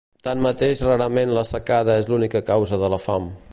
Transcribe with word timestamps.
Tanmateix 0.27 0.81
rarament 0.87 1.35
la 1.39 1.45
secada 1.49 1.99
és 2.05 2.11
l'única 2.13 2.45
causa 2.51 2.83
de 2.85 2.93
la 2.97 3.03
fam. 3.07 3.33